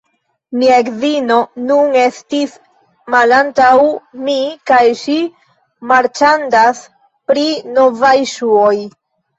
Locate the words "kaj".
4.73-4.83